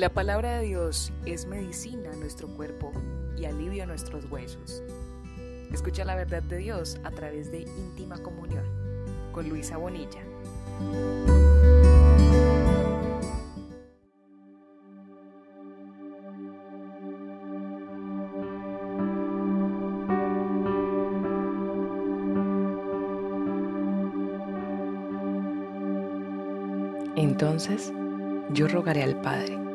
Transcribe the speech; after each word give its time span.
La 0.00 0.08
palabra 0.08 0.56
de 0.56 0.64
Dios 0.64 1.12
es 1.26 1.44
medicina 1.44 2.10
a 2.10 2.16
nuestro 2.16 2.48
cuerpo 2.48 2.90
y 3.36 3.44
alivio 3.44 3.82
a 3.82 3.86
nuestros 3.86 4.24
huesos. 4.30 4.82
Escucha 5.70 6.06
la 6.06 6.14
verdad 6.14 6.42
de 6.42 6.56
Dios 6.56 6.98
a 7.04 7.10
través 7.10 7.52
de 7.52 7.60
íntima 7.60 8.16
comunión 8.16 8.64
con 9.30 9.46
Luisa 9.46 9.76
Bonilla. 9.76 10.22
Entonces 27.16 27.92
yo 28.54 28.66
rogaré 28.66 29.02
al 29.02 29.20
Padre, 29.20 29.69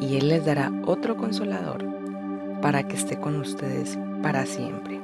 y 0.00 0.16
Él 0.16 0.28
les 0.28 0.44
dará 0.44 0.72
otro 0.86 1.16
consolador 1.16 1.84
para 2.62 2.86
que 2.86 2.96
esté 2.96 3.20
con 3.20 3.36
ustedes 3.36 3.98
para 4.22 4.46
siempre. 4.46 5.00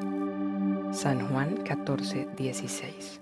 San 0.93 1.29
Juan 1.29 1.57
14, 1.59 2.29
16. 2.37 3.21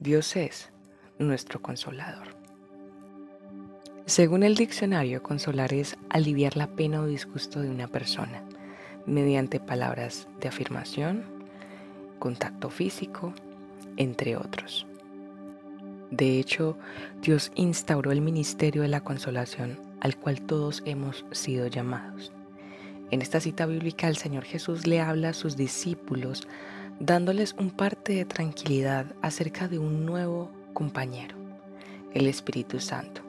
Dios 0.00 0.36
es 0.36 0.70
nuestro 1.18 1.62
consolador. 1.62 2.28
Según 4.06 4.42
el 4.42 4.56
diccionario, 4.56 5.22
consolar 5.22 5.72
es 5.72 5.96
aliviar 6.10 6.56
la 6.56 6.66
pena 6.66 7.00
o 7.00 7.06
disgusto 7.06 7.60
de 7.60 7.70
una 7.70 7.86
persona 7.86 8.42
mediante 9.06 9.60
palabras 9.60 10.28
de 10.40 10.48
afirmación, 10.48 11.24
contacto 12.18 12.70
físico, 12.70 13.32
entre 13.96 14.36
otros. 14.36 14.86
De 16.10 16.38
hecho, 16.38 16.76
Dios 17.20 17.52
instauró 17.54 18.12
el 18.12 18.20
ministerio 18.20 18.82
de 18.82 18.88
la 18.88 19.00
consolación 19.02 19.91
al 20.02 20.16
cual 20.16 20.40
todos 20.42 20.82
hemos 20.84 21.24
sido 21.30 21.68
llamados. 21.68 22.32
En 23.12 23.22
esta 23.22 23.38
cita 23.38 23.66
bíblica 23.66 24.08
el 24.08 24.16
Señor 24.16 24.42
Jesús 24.42 24.84
le 24.84 25.00
habla 25.00 25.28
a 25.28 25.32
sus 25.32 25.56
discípulos 25.56 26.48
dándoles 26.98 27.54
un 27.56 27.70
parte 27.70 28.14
de 28.14 28.24
tranquilidad 28.24 29.06
acerca 29.22 29.68
de 29.68 29.78
un 29.78 30.04
nuevo 30.04 30.50
compañero, 30.72 31.36
el 32.14 32.26
Espíritu 32.26 32.80
Santo, 32.80 33.22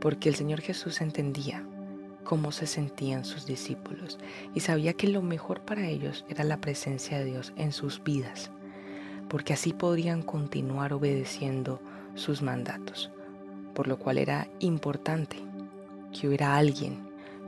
porque 0.00 0.28
el 0.28 0.34
Señor 0.34 0.60
Jesús 0.60 1.00
entendía 1.00 1.64
cómo 2.24 2.50
se 2.50 2.66
sentían 2.66 3.24
sus 3.24 3.46
discípulos 3.46 4.18
y 4.54 4.60
sabía 4.60 4.94
que 4.94 5.06
lo 5.06 5.22
mejor 5.22 5.60
para 5.60 5.86
ellos 5.86 6.24
era 6.28 6.42
la 6.42 6.60
presencia 6.60 7.20
de 7.20 7.26
Dios 7.26 7.52
en 7.54 7.70
sus 7.70 8.02
vidas, 8.02 8.50
porque 9.28 9.52
así 9.52 9.72
podrían 9.72 10.22
continuar 10.22 10.94
obedeciendo 10.94 11.80
sus 12.16 12.42
mandatos, 12.42 13.12
por 13.72 13.86
lo 13.86 14.00
cual 14.00 14.18
era 14.18 14.48
importante 14.58 15.51
que 16.12 16.28
hubiera 16.28 16.56
alguien 16.56 16.98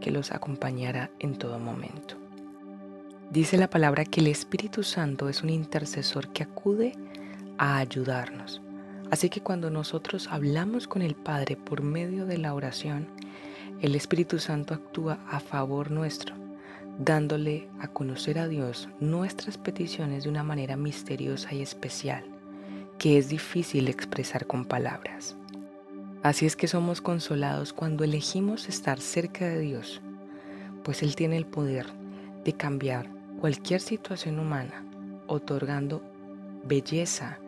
que 0.01 0.11
los 0.11 0.33
acompañara 0.33 1.11
en 1.19 1.37
todo 1.37 1.59
momento. 1.59 2.17
Dice 3.31 3.57
la 3.57 3.71
palabra 3.71 4.05
que 4.05 4.21
el 4.21 4.27
Espíritu 4.27 4.83
Santo 4.83 5.29
es 5.29 5.43
un 5.43 5.51
intercesor 5.51 6.29
que 6.29 6.43
acude 6.43 6.93
a 7.59 7.79
ayudarnos. 7.79 8.61
Así 9.11 9.29
que 9.29 9.41
cuando 9.41 9.71
nosotros 9.71 10.29
hablamos 10.31 10.89
con 10.89 11.03
el 11.03 11.15
Padre 11.15 11.57
por 11.57 11.83
medio 11.83 12.27
de 12.27 12.39
la 12.39 12.55
oración, 12.55 13.07
el 13.81 13.95
Espíritu 13.95 14.39
Santo 14.39 14.75
actúa 14.75 15.19
a 15.29 15.41
favor 15.41 15.91
nuestro, 15.91 16.35
dándole 16.99 17.69
a 17.81 17.89
conocer 17.89 18.39
a 18.39 18.49
Dios 18.49 18.89
nuestras 19.01 19.59
peticiones 19.59 20.25
de 20.25 20.31
una 20.31 20.43
manera 20.43 20.77
misteriosa 20.77 21.55
y 21.55 21.63
especial 21.63 22.25
que 22.99 23.19
es 23.19 23.29
difícil 23.29 23.89
expresar 23.89 24.47
con 24.47 24.65
palabras. 24.65 25.37
Así 26.25 26.47
es 26.47 26.57
que 26.57 26.69
somos 26.69 27.03
consolados 27.03 27.75
cuando 27.75 28.03
elegimos 28.03 28.71
estar 28.71 28.99
cerca 28.99 29.47
de 29.47 29.61
Dios, 29.61 30.01
pues 30.83 31.03
Él 31.03 31.17
tiene 31.17 31.37
el 31.37 31.45
poder 31.45 31.85
de 32.47 32.55
cambiar 32.55 33.11
cualquier 33.41 33.83
situación 33.83 34.39
humana, 34.39 34.87
otorgando 35.27 36.01
belleza 36.65 37.39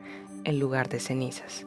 en 0.44 0.60
lugar 0.60 0.90
de 0.90 1.00
cenizas. 1.00 1.66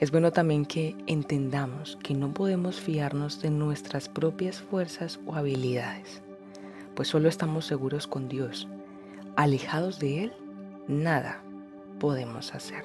Es 0.00 0.10
bueno 0.10 0.32
también 0.32 0.66
que 0.66 0.94
entendamos 1.06 1.96
que 2.02 2.12
no 2.12 2.34
podemos 2.34 2.78
fiarnos 2.78 3.40
de 3.40 3.48
nuestras 3.48 4.10
propias 4.10 4.60
fuerzas 4.60 5.18
o 5.24 5.34
habilidades, 5.34 6.20
pues 6.94 7.08
solo 7.08 7.30
estamos 7.30 7.64
seguros 7.64 8.06
con 8.06 8.28
Dios. 8.28 8.68
Alejados 9.34 9.98
de 9.98 10.24
Él, 10.24 10.32
nada 10.88 11.42
podemos 11.98 12.54
hacer. 12.54 12.84